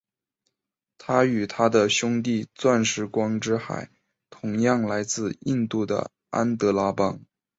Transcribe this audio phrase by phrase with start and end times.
[0.97, 3.91] 它与它的兄弟钻石光之海
[4.31, 7.23] 同样来自印度的安德拉邦。